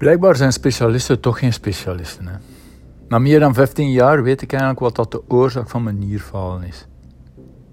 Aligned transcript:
Blijkbaar 0.00 0.36
zijn 0.36 0.52
specialisten 0.52 1.20
toch 1.20 1.38
geen 1.38 1.52
specialisten. 1.52 2.26
Hè? 2.26 2.36
Na 3.08 3.18
meer 3.18 3.40
dan 3.40 3.54
15 3.54 3.90
jaar 3.90 4.22
weet 4.22 4.42
ik 4.42 4.50
eigenlijk 4.50 4.80
wat 4.80 4.96
dat 4.96 5.10
de 5.10 5.22
oorzaak 5.28 5.68
van 5.68 5.82
mijn 5.82 5.98
nierfalen 5.98 6.62
is. 6.62 6.86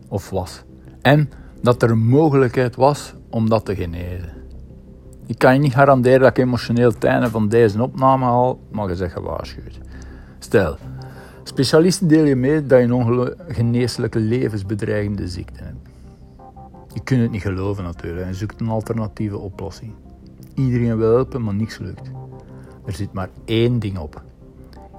Of 0.08 0.30
was. 0.30 0.64
En 1.02 1.30
dat 1.62 1.82
er 1.82 1.92
een 1.92 2.06
mogelijkheid 2.06 2.76
was 2.76 3.14
om 3.30 3.50
dat 3.50 3.66
te 3.66 3.76
genezen. 3.76 4.34
Ik 5.26 5.38
kan 5.38 5.54
je 5.54 5.60
niet 5.60 5.74
garanderen 5.74 6.20
dat 6.20 6.30
ik 6.30 6.38
emotioneel 6.38 6.92
het 7.00 7.30
van 7.32 7.50
deze 7.50 7.82
opname 7.82 8.26
haal, 8.26 8.60
maar 8.72 8.90
je 8.90 8.96
zegt 8.96 9.14
gewaarschuwd. 9.14 9.80
Stel, 10.40 10.78
specialisten 11.44 12.08
delen 12.08 12.28
je 12.28 12.36
mee 12.36 12.66
dat 12.66 12.80
je 12.80 12.86
een 12.86 12.94
ongeneeslijke 12.94 14.20
levensbedreigende 14.20 15.28
ziekte 15.28 15.64
hebt. 15.64 15.90
Je 16.94 17.04
kunt 17.04 17.22
het 17.22 17.32
niet 17.32 17.42
geloven 17.42 17.84
natuurlijk 17.84 18.26
en 18.26 18.36
zoekt 18.36 18.62
een 18.62 18.70
alternatieve 18.70 19.38
oplossing. 19.38 19.94
Iedereen 20.54 20.98
wil 20.98 21.14
helpen, 21.14 21.44
maar 21.44 21.56
niks 21.56 21.78
lukt. 21.78 22.17
Er 22.88 22.94
zit 22.94 23.14
maar 23.14 23.30
één 23.46 23.80
ding 23.80 23.98
op. 23.98 24.24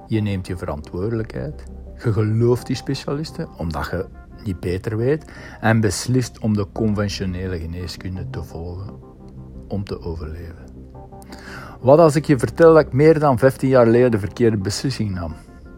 Je 0.07 0.21
neemt 0.21 0.47
je 0.47 0.57
verantwoordelijkheid. 0.57 1.63
Je 2.03 2.13
gelooft 2.13 2.67
die 2.67 2.75
specialisten 2.75 3.47
omdat 3.57 3.89
je 3.89 4.05
niet 4.43 4.59
beter 4.59 4.97
weet 4.97 5.25
en 5.61 5.79
beslist 5.79 6.39
om 6.39 6.53
de 6.53 6.67
conventionele 6.73 7.59
geneeskunde 7.59 8.29
te 8.29 8.43
volgen 8.43 8.93
om 9.67 9.83
te 9.83 10.01
overleven. 10.01 10.67
Wat 11.81 11.99
als 11.99 12.15
ik 12.15 12.25
je 12.25 12.39
vertel 12.39 12.73
dat 12.73 12.85
ik 12.85 12.93
meer 12.93 13.19
dan 13.19 13.37
15 13.39 13.69
jaar 13.69 13.85
geleden 13.85 14.11
de 14.11 14.19
verkeerde 14.19 14.57
beslissing 14.57 15.13
nam? 15.13 15.33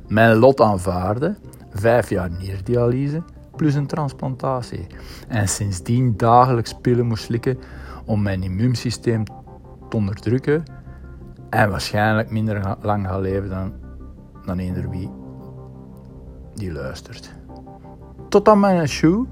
Mijn 0.08 0.36
lot 0.38 0.62
aanvaarde, 0.62 1.36
vijf 1.70 2.10
jaar 2.10 2.32
nierdialyse 2.32 3.24
plus 3.56 3.74
een 3.74 3.88
transplantatie. 3.88 4.88
En 5.28 5.48
sindsdien 5.48 6.18
dagelijks 6.18 6.74
pillen 6.82 7.06
moest 7.06 7.24
slikken 7.24 7.60
om 8.06 8.22
mijn 8.22 8.44
immuunsysteem 8.44 9.24
te 9.90 9.96
onderdrukken 9.96 10.64
en 11.52 11.70
waarschijnlijk 11.70 12.32
minder 12.32 12.76
lang 12.82 13.08
gaan 13.08 13.22
leven 13.22 13.50
dan, 13.50 13.74
dan 14.46 14.58
eender 14.58 14.90
wie 14.90 15.10
die 16.54 16.72
luistert. 16.72 17.34
Tot 18.30 18.48
aan 18.48 18.60
mijn 18.60 18.88
shoe 18.88 19.26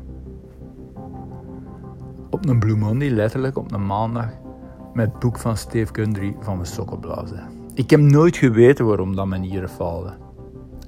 op 2.29 2.49
een 2.49 2.59
Blue 2.59 2.75
Monday, 2.75 3.09
letterlijk 3.09 3.57
op 3.57 3.71
een 3.71 3.85
maandag, 3.85 4.29
met 4.93 5.11
het 5.11 5.19
boek 5.19 5.37
van 5.37 5.57
Steve 5.57 5.93
Gundry 5.93 6.35
van 6.39 6.55
mijn 6.55 6.67
sokken 6.67 6.99
blazen. 6.99 7.43
Ik 7.73 7.89
heb 7.89 7.99
nooit 7.99 8.37
geweten 8.37 8.85
waarom 8.85 9.15
dat 9.15 9.27
mijn 9.27 9.41
nieren 9.41 9.69
faalden. 9.69 10.17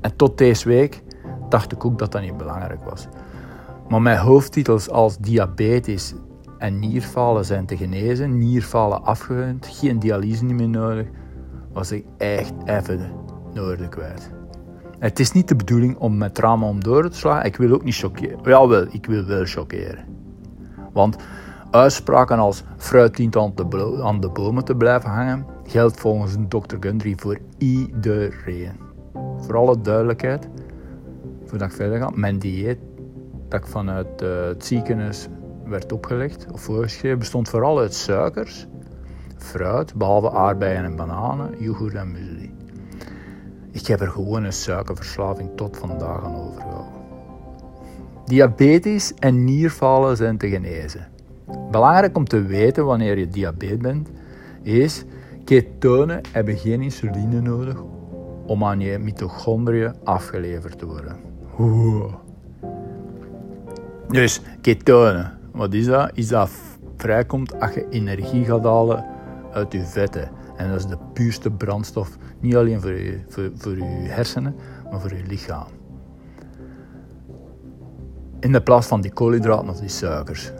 En 0.01 0.15
tot 0.15 0.37
deze 0.37 0.67
week 0.67 1.03
dacht 1.49 1.71
ik 1.71 1.85
ook 1.85 1.99
dat 1.99 2.11
dat 2.11 2.21
niet 2.21 2.37
belangrijk 2.37 2.83
was. 2.83 3.07
Maar 3.89 4.01
mijn 4.01 4.17
hoofdtitels 4.17 4.89
als 4.89 5.17
diabetes 5.17 6.13
en 6.57 6.79
nierfalen 6.79 7.45
zijn 7.45 7.65
te 7.65 7.77
genezen, 7.77 8.37
nierfalen 8.37 9.03
afgewend, 9.03 9.67
geen 9.67 9.99
dialyse 9.99 10.45
niet 10.45 10.55
meer 10.55 10.69
nodig, 10.69 11.07
was 11.73 11.91
ik 11.91 12.05
echt 12.17 12.53
even 12.65 13.11
noorden 13.53 13.89
kwijt. 13.89 14.31
Het 14.99 15.19
is 15.19 15.31
niet 15.31 15.47
de 15.47 15.55
bedoeling 15.55 15.97
om 15.97 16.17
met 16.17 16.35
trauma 16.35 16.67
om 16.67 16.83
door 16.83 17.09
te 17.09 17.17
slaan. 17.17 17.45
Ik 17.45 17.55
wil 17.55 17.73
ook 17.73 17.83
niet 17.83 17.95
chockeren. 17.95 18.39
Jawel, 18.43 18.85
ik 18.91 19.05
wil 19.05 19.25
wel 19.25 19.45
chockeren. 19.45 20.05
Want 20.93 21.15
uitspraken 21.71 22.39
als 22.39 22.63
fruit 22.77 23.15
dient 23.15 23.35
aan 23.35 23.51
de, 23.55 23.99
aan 24.03 24.19
de 24.19 24.29
bomen 24.29 24.65
te 24.65 24.75
blijven 24.75 25.09
hangen, 25.09 25.45
geldt 25.63 25.99
volgens 25.99 26.35
Dr. 26.47 26.75
Gundry 26.79 27.13
voor 27.17 27.37
iedereen. 27.57 28.71
Voor 29.37 29.57
alle 29.57 29.81
duidelijkheid, 29.81 30.47
voordat 31.45 31.69
ik 31.69 31.75
verder 31.75 31.99
ga, 31.99 32.11
mijn 32.15 32.39
dieet 32.39 32.79
dat 33.47 33.59
ik 33.59 33.67
vanuit 33.67 34.21
uh, 34.21 34.45
het 34.45 34.65
ziekenhuis 34.65 35.27
werd 35.65 35.91
opgelegd 35.91 36.45
of 36.51 36.61
voorgeschreven 36.61 37.19
bestond 37.19 37.49
vooral 37.49 37.79
uit 37.79 37.93
suikers, 37.93 38.67
fruit, 39.41 39.93
behalve 39.93 40.31
aardbeien 40.31 40.83
en 40.83 40.95
bananen, 40.95 41.55
yoghurt 41.59 41.93
en 41.93 42.11
muesli. 42.11 42.53
Ik 43.71 43.87
heb 43.87 44.01
er 44.01 44.07
gewoon 44.07 44.43
een 44.43 44.53
suikerverslaving 44.53 45.49
tot 45.55 45.77
vandaag 45.77 46.23
aan 46.23 46.35
overgehouden. 46.35 46.93
Diabetes 48.25 49.13
en 49.13 49.43
nierfalen 49.43 50.17
zijn 50.17 50.37
te 50.37 50.49
genezen. 50.49 51.07
Belangrijk 51.71 52.17
om 52.17 52.25
te 52.25 52.41
weten 52.41 52.85
wanneer 52.85 53.17
je 53.17 53.27
diabetes 53.27 53.77
bent, 53.77 54.09
is 54.61 55.03
ketonen 55.45 56.21
hebben 56.31 56.57
geen 56.57 56.81
insuline 56.81 57.41
nodig 57.41 57.83
om 58.45 58.63
aan 58.63 58.79
je 58.79 58.97
mitochondriën 58.97 59.93
afgeleverd 60.03 60.77
te 60.77 60.85
worden. 60.85 61.15
Dus 64.07 64.41
ketonen, 64.61 65.37
wat 65.51 65.73
is 65.73 65.85
dat? 65.85 66.11
Is 66.13 66.27
dat 66.27 66.49
vrijkomt 66.97 67.59
als 67.59 67.73
je 67.73 67.85
energie 67.89 68.45
gaat 68.45 68.63
halen 68.63 69.05
uit 69.51 69.71
je 69.71 69.83
vetten. 69.83 70.29
En 70.55 70.69
dat 70.69 70.79
is 70.79 70.85
de 70.85 70.97
puurste 71.13 71.51
brandstof, 71.51 72.17
niet 72.39 72.55
alleen 72.55 72.81
voor 72.81 72.91
je, 72.91 73.19
voor, 73.27 73.51
voor 73.55 73.77
je 73.77 73.83
hersenen, 74.07 74.55
maar 74.91 74.99
voor 74.99 75.13
je 75.13 75.23
lichaam. 75.27 75.67
In 78.39 78.51
de 78.51 78.61
plaats 78.61 78.87
van 78.87 79.01
die 79.01 79.11
koolhydraten 79.11 79.69
of 79.69 79.79
die 79.79 79.89
suikers. 79.89 80.51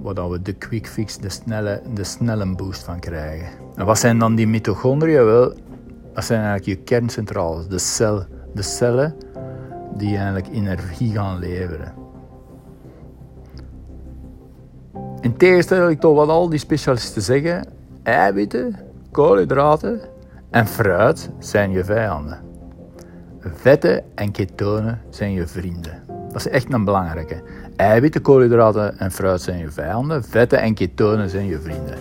Waar 0.00 0.30
we 0.30 0.42
de 0.42 0.52
quick 0.52 0.86
fix, 0.86 1.18
de 1.18 1.28
snelle, 1.28 1.82
de 1.94 2.04
snelle 2.04 2.54
boost 2.54 2.82
van 2.82 3.00
krijgen. 3.00 3.48
En 3.74 3.86
wat 3.86 3.98
zijn 3.98 4.18
dan 4.18 4.34
die 4.34 4.46
mitochondriën? 4.46 5.24
Wel, 5.24 5.54
dat 6.14 6.24
zijn 6.24 6.42
eigenlijk 6.42 6.78
je 6.78 6.84
kerncentrales, 6.84 7.68
de, 7.68 7.78
cel, 7.78 8.24
de 8.54 8.62
cellen 8.62 9.14
die 9.96 10.16
eigenlijk 10.16 10.48
energie 10.48 11.12
gaan 11.12 11.38
leveren. 11.38 11.94
In 15.20 15.36
tegenstelling 15.36 16.00
tot 16.00 16.16
wat 16.16 16.28
al 16.28 16.48
die 16.48 16.58
specialisten 16.58 17.22
zeggen, 17.22 17.68
eiwitten, 18.02 18.76
koolhydraten 19.10 20.00
en 20.50 20.66
fruit 20.66 21.30
zijn 21.38 21.70
je 21.70 21.84
vijanden. 21.84 22.38
Vetten 23.40 24.02
en 24.14 24.30
ketonen 24.30 25.00
zijn 25.10 25.32
je 25.32 25.46
vrienden. 25.46 26.02
Dat 26.06 26.36
is 26.36 26.48
echt 26.48 26.72
een 26.72 26.84
belangrijke. 26.84 27.42
Eiwitten, 27.76 28.22
koolhydraten 28.22 28.98
en 28.98 29.12
fruit 29.12 29.40
zijn 29.40 29.58
je 29.58 29.70
vijanden. 29.70 30.24
Vetten 30.24 30.60
en 30.60 30.74
ketonen 30.74 31.28
zijn 31.28 31.46
je 31.46 31.60
vrienden. 31.60 31.98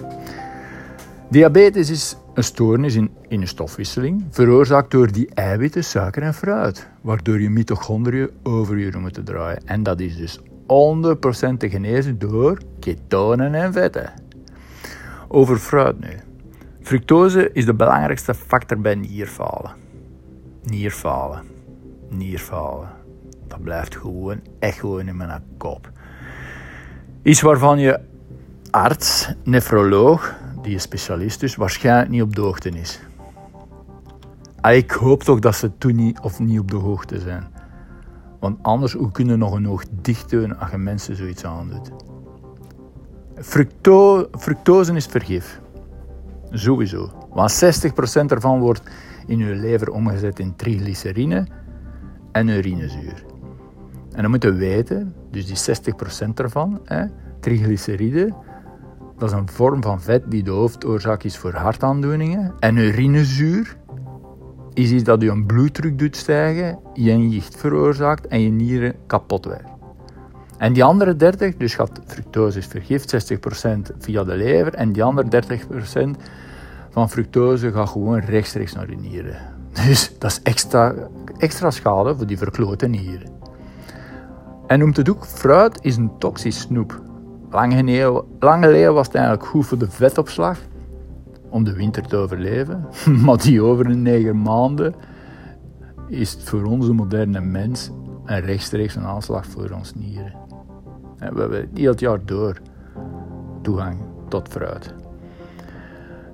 Diabetes 1.30 1.90
is 1.90 2.16
een 2.34 2.44
stoornis 2.44 2.96
in, 2.96 3.12
in 3.28 3.40
je 3.40 3.46
stofwisseling, 3.46 4.24
veroorzaakt 4.30 4.92
door 4.92 5.12
die 5.12 5.30
eiwitten, 5.34 5.84
suiker 5.84 6.24
en 6.24 6.34
fruit, 6.34 6.88
waardoor 7.02 7.42
je 7.42 7.50
mitochondriën 7.50 8.30
over 8.44 8.78
je 8.78 8.98
moeten 8.98 9.24
draaien. 9.24 9.62
En 9.66 9.84
dat 9.84 10.00
is 10.00 10.18
dus 10.18 10.40
100% 10.40 10.44
te 11.58 11.70
genezen 11.70 12.20
door 12.20 12.58
ketonen 12.80 13.54
en 13.54 13.74
vetten. 13.74 14.21
Over 15.34 15.58
fruit 15.58 16.00
nu. 16.00 16.20
Fructose 16.82 17.52
is 17.52 17.66
de 17.66 17.74
belangrijkste 17.74 18.34
factor 18.34 18.80
bij 18.80 18.96
nierfalen. 18.96 19.72
Nierfalen. 20.64 21.44
Nierfalen. 22.10 22.90
Dat 23.48 23.62
blijft 23.62 23.96
gewoon 23.96 24.40
echt 24.60 24.80
gewoon 24.80 25.08
in 25.08 25.18
mijn 25.18 25.44
kop. 25.58 25.92
Iets 27.22 27.42
waarvan 27.42 27.80
je 27.80 28.00
arts, 28.72 29.34
nefroloog, 29.44 30.36
die 30.62 30.76
is 30.76 30.82
specialist 30.82 31.40
dus, 31.40 31.56
waarschijnlijk 31.56 32.10
niet 32.10 32.22
op 32.22 32.36
de 32.36 32.42
hoogte 32.42 32.70
is. 32.70 33.00
Ah, 34.62 34.76
ik 34.76 34.92
hoop 34.92 35.24
toch 35.24 35.40
dat 35.40 35.56
ze 35.56 35.78
toen 35.78 35.96
niet 35.96 36.20
of 36.20 36.40
niet 36.40 36.60
op 36.60 36.72
de 36.72 36.78
hoogte 36.78 37.20
zijn. 37.20 37.48
Want 38.40 38.58
anders, 38.62 38.94
hoe 38.94 39.12
kunnen 39.12 39.40
nog 39.40 39.54
een 39.54 39.70
oog 39.70 39.84
dicht 39.92 40.30
doen 40.30 40.60
als 40.60 40.72
je 40.72 40.78
mensen 40.78 41.16
zoiets 41.16 41.46
aandoet? 41.46 41.92
Fructo 43.42 44.28
fructose 44.32 44.94
is 44.94 45.06
vergif. 45.06 45.62
Sowieso. 46.52 47.12
Want 47.34 47.52
60% 47.52 48.32
ervan 48.32 48.60
wordt 48.60 48.82
in 49.28 49.38
je 49.38 49.56
lever 49.56 49.92
omgezet 49.92 50.40
in 50.40 50.56
triglycerine 50.56 51.48
en 52.32 52.48
urinezuur. 52.48 53.26
En 54.12 54.22
dan 54.22 54.30
moeten 54.30 54.52
we 54.52 54.58
weten, 54.58 55.16
dus 55.32 55.46
die 55.46 55.76
60% 56.28 56.34
ervan, 56.36 56.80
hè, 56.86 57.06
triglyceride, 57.40 58.34
dat 59.18 59.30
is 59.30 59.36
een 59.36 59.50
vorm 59.50 59.82
van 59.82 60.02
vet 60.02 60.32
die 60.32 60.44
de 60.44 60.52
hoofdoorzaak 60.52 61.24
is 61.24 61.38
voor 61.38 61.54
hartaandoeningen. 61.54 62.54
En 62.60 62.78
urinezuur 62.78 63.78
is 64.74 64.92
iets 64.92 65.04
dat 65.04 65.22
je 65.22 65.30
een 65.30 65.46
bloeddruk 65.46 66.00
doet 66.00 66.16
stijgen, 66.16 66.80
je 66.94 67.12
een 67.12 67.30
jicht 67.30 67.56
veroorzaakt 67.56 68.28
en 68.28 68.42
je 68.42 68.50
nieren 68.50 68.96
kapot 69.08 69.46
werkt. 69.46 69.81
En 70.62 70.74
die 70.74 70.84
andere 70.84 71.16
30, 71.16 71.58
dus 71.58 71.76
gaat 71.76 72.02
fructose 72.06 72.58
is 72.58 72.66
vergift, 72.66 73.34
60% 73.34 73.98
via 73.98 74.24
de 74.24 74.36
lever. 74.36 74.74
En 74.74 74.92
die 74.92 75.04
andere 75.04 75.44
30% 76.18 76.22
van 76.90 77.10
fructose 77.10 77.72
gaat 77.72 77.90
gewoon 77.90 78.20
rechtstreeks 78.20 78.74
naar 78.74 78.90
je 78.90 78.96
nieren. 78.96 79.38
Dus 79.88 80.16
dat 80.20 80.32
is 80.32 80.42
extra, 80.42 80.94
extra 81.38 81.72
schade 81.72 82.16
voor 82.16 82.28
die 82.28 82.38
verklote 82.38 82.88
nieren. 82.88 83.30
En 84.68 84.80
noemt 84.80 84.98
het 84.98 85.10
ook, 85.10 85.26
fruit 85.26 85.80
is 85.82 85.98
een 85.98 86.12
toxisch 86.18 86.60
snoep. 86.60 87.02
Lang 87.50 87.74
geleden, 87.74 88.94
was 88.94 89.08
het 89.08 89.16
eigenlijk 89.16 89.46
goed 89.46 89.66
voor 89.66 89.78
de 89.78 89.90
vetopslag, 89.90 90.60
om 91.50 91.64
de 91.64 91.74
winter 91.74 92.08
te 92.08 92.16
overleven. 92.16 92.88
Maar 93.26 93.38
die 93.38 93.62
over 93.62 93.86
een 93.86 94.02
negen 94.02 94.42
maanden 94.42 94.96
is 96.08 96.38
voor 96.44 96.64
onze 96.64 96.94
moderne 96.94 97.42
mens 97.42 97.92
een 98.26 98.42
rechtstreeks 98.42 98.96
een 98.96 99.06
aanslag 99.06 99.46
voor 99.46 99.70
ons 99.70 99.96
nieren. 99.96 100.41
We 101.30 101.40
hebben 101.40 101.70
heel 101.74 101.92
het 101.92 102.00
jaar 102.00 102.26
door 102.26 102.58
toegang 103.62 103.98
tot 104.28 104.48
fruit. 104.48 104.94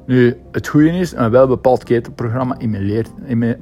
Nu, 0.05 0.35
het 0.51 0.67
goede 0.67 0.89
is, 0.89 1.13
een 1.13 1.29
welbepaald 1.29 1.83
ketenprogramma 1.83 2.57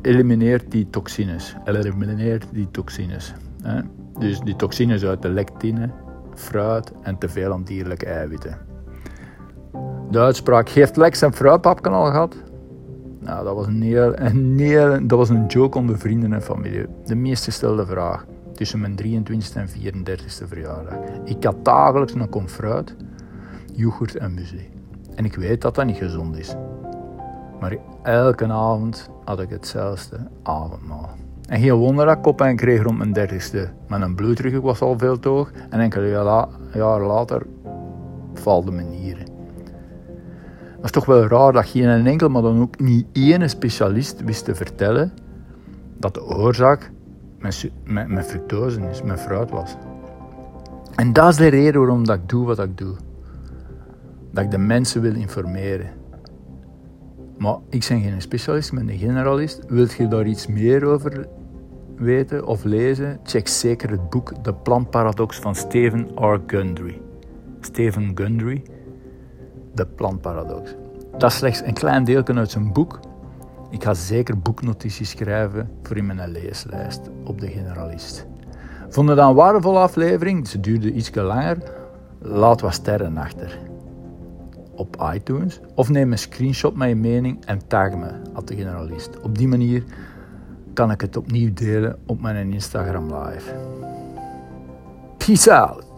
elimineert 0.01 0.72
die 0.72 0.89
toxines. 0.89 1.56
Elimineert 1.63 2.45
die 2.51 2.72
toxines. 2.72 3.33
Hè? 3.62 3.81
Dus 4.19 4.39
die 4.39 4.56
toxines 4.56 5.06
uit 5.06 5.22
de 5.22 5.30
lectine, 5.30 5.89
fruit 6.33 6.92
en 7.01 7.18
te 7.18 7.30
veel 7.30 7.51
aan 7.54 7.63
dierlijke 7.63 8.06
eiwitten. 8.06 8.57
De 10.10 10.19
uitspraak, 10.19 10.69
heeft 10.69 10.98
Lex 10.98 11.21
en 11.21 11.33
fruitpapken 11.33 11.92
al 11.92 12.06
gehad? 12.06 12.36
Nou, 13.19 13.44
dat 13.44 13.56
was 13.56 13.68
een, 13.68 13.81
heel, 13.81 14.19
een 14.19 14.60
heel, 14.60 15.07
dat 15.07 15.18
was 15.18 15.30
een 15.30 15.45
joke 15.45 15.78
onder 15.78 16.00
vrienden 16.00 16.33
en 16.33 16.42
familie. 16.42 16.86
De 17.06 17.16
meest 17.16 17.44
gestelde 17.44 17.86
vraag 17.86 18.25
tussen 18.56 18.80
mijn 18.80 18.96
23e 19.04 19.54
en 19.54 19.69
34e 19.69 20.48
verjaardag. 20.48 20.98
Ik 21.24 21.44
had 21.44 21.66
dagelijks 21.66 22.13
een 22.13 22.30
kom 22.30 22.48
fruit, 22.48 22.96
yoghurt 23.74 24.18
en 24.18 24.34
muesli. 24.34 24.69
En 25.16 25.25
ik 25.25 25.36
weet 25.36 25.62
dat 25.62 25.75
dat 25.75 25.86
niet 25.86 25.98
gezond 25.98 26.38
is. 26.38 26.56
Maar 27.60 27.78
elke 28.04 28.46
avond 28.46 29.10
had 29.24 29.40
ik 29.40 29.50
hetzelfde 29.50 30.18
avondmaal. 30.44 31.10
En 31.48 31.60
geen 31.60 31.74
wonder 31.74 32.06
dat 32.06 32.18
ik 32.18 32.25
op 32.25 32.52
kreeg 32.56 32.84
rond 32.84 32.98
mijn 32.98 33.13
dertigste. 33.13 33.69
Mijn 33.88 34.16
bloeddruk 34.16 34.62
was 34.62 34.81
al 34.81 34.98
veel 34.98 35.19
te 35.19 35.30
hoog. 35.30 35.52
En 35.69 35.80
enkele 35.80 36.10
jaar 36.74 37.02
later 37.02 37.46
valde 38.34 38.72
mijn 38.72 38.90
nieren. 38.90 39.25
Dat 40.75 40.84
is 40.84 40.92
toch 40.92 41.06
wel 41.06 41.28
raar 41.28 41.52
dat 41.52 41.66
geen 41.66 42.07
enkel, 42.07 42.30
maar 42.30 42.42
dan 42.42 42.62
ook 42.62 42.80
niet 42.80 43.06
één 43.12 43.50
specialist 43.50 44.24
wist 44.24 44.46
te 44.46 44.56
vertellen 44.56 45.13
dat 45.98 46.13
de 46.13 46.25
oorzaak 46.25 46.92
met, 47.83 48.07
met, 48.07 48.25
fructose 48.25 48.89
is, 48.89 49.01
met 49.01 49.19
fruit 49.19 49.50
was. 49.50 49.75
En 50.95 51.13
dat 51.13 51.30
is 51.30 51.36
de 51.36 51.47
reden 51.47 51.80
waarom 51.80 52.06
dat 52.06 52.15
ik 52.15 52.30
doe 52.30 52.45
wat 52.45 52.59
ik 52.59 52.77
doe. 52.77 52.95
Dat 54.31 54.44
ik 54.44 54.51
de 54.51 54.57
mensen 54.57 55.01
wil 55.01 55.15
informeren. 55.15 55.89
Maar 57.38 57.57
ik 57.69 57.86
ben 57.89 58.01
geen 58.01 58.21
specialist, 58.21 58.71
ik 58.71 58.77
ben 58.77 58.89
een 58.89 58.97
generalist. 58.97 59.63
Wilt 59.68 59.94
je 59.94 60.07
daar 60.07 60.25
iets 60.25 60.47
meer 60.47 60.86
over 60.86 61.27
weten 61.95 62.45
of 62.45 62.63
lezen? 62.63 63.19
Check 63.24 63.47
zeker 63.47 63.89
het 63.89 64.09
boek 64.09 64.44
De 64.44 64.53
Plantparadox 64.53 65.39
van 65.39 65.56
Stephen 65.56 66.07
R. 66.15 66.39
Gundry. 66.47 67.01
Stephen 67.59 68.12
Gundry, 68.15 68.63
De 69.74 69.86
Plantparadox. 69.86 70.75
Dat 71.18 71.31
is 71.31 71.38
slechts 71.38 71.62
een 71.62 71.74
klein 71.74 72.03
deel 72.03 72.24
uit 72.25 72.51
zijn 72.51 72.74
boek. 72.74 73.00
Ik 73.70 73.84
ga 73.84 73.94
zeker 73.94 74.40
boeknotities 74.40 75.10
schrijven 75.10 75.70
voor 75.84 75.98
in 75.98 76.06
mijn 76.06 76.32
leeslijst 76.32 77.02
op 77.24 77.42
de 77.42 77.48
generalist. 77.48 78.26
Vond 78.90 79.08
dat 79.08 79.18
een 79.18 79.34
waardevolle 79.34 79.80
aflevering? 79.80 80.48
Ze 80.48 80.60
duurde 80.60 80.94
iets 80.94 81.14
langer. 81.14 81.58
Laat 82.20 82.62
wat 82.62 82.74
sterren 82.74 83.18
achter 83.18 83.60
op 84.76 85.10
iTunes 85.14 85.60
of 85.76 85.90
neem 85.90 86.12
een 86.12 86.18
screenshot 86.18 86.76
met 86.76 86.90
je 86.90 86.96
mening 86.96 87.46
en 87.46 87.68
tag 87.68 87.96
me 87.96 88.12
at 88.34 88.48
de 88.48 88.56
generalist. 88.56 89.20
Op 89.20 89.38
die 89.38 89.48
manier 89.48 89.84
kan 90.74 90.92
ik 90.92 91.02
het 91.02 91.18
opnieuw 91.18 91.54
delen 91.54 92.00
op 92.06 92.22
mijn 92.22 92.54
Instagram 92.54 93.14
live. 93.14 93.54
Peace 95.18 95.54
out! 95.54 95.94